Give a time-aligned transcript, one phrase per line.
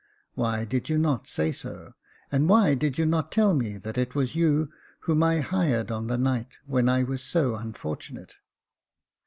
[0.33, 1.93] Why did you not say so?
[2.31, 6.07] And why did you not tell me that it was you whom I hired on
[6.07, 8.37] the night when I was so unfortunate